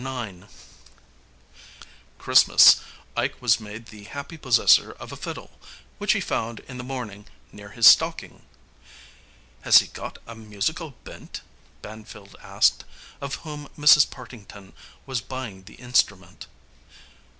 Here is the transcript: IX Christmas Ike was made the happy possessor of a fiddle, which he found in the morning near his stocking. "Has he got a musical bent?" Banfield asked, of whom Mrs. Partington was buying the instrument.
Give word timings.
IX 0.03 0.47
Christmas 2.17 2.81
Ike 3.15 3.39
was 3.39 3.59
made 3.59 3.85
the 3.85 4.05
happy 4.05 4.35
possessor 4.35 4.93
of 4.93 5.11
a 5.11 5.15
fiddle, 5.15 5.59
which 5.99 6.13
he 6.13 6.19
found 6.19 6.61
in 6.61 6.79
the 6.79 6.83
morning 6.83 7.27
near 7.51 7.69
his 7.69 7.85
stocking. 7.85 8.41
"Has 9.61 9.77
he 9.77 9.85
got 9.85 10.17
a 10.25 10.33
musical 10.33 10.95
bent?" 11.03 11.41
Banfield 11.83 12.35
asked, 12.41 12.83
of 13.21 13.35
whom 13.45 13.69
Mrs. 13.77 14.09
Partington 14.09 14.73
was 15.05 15.21
buying 15.21 15.65
the 15.65 15.75
instrument. 15.75 16.47